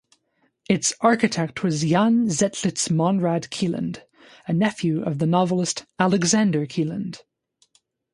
[0.67, 4.01] Its architect was Jens Zetlitz Monrad Kielland,
[4.47, 7.19] a nephew of the novelist Alexander Kielland.